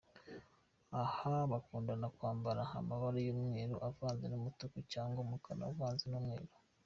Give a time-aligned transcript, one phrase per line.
[1.03, 6.53] Aha bakundaga kwambara amabara y’umweru uvanze n’umutuku cyangwa umukara uvanze n’umweru.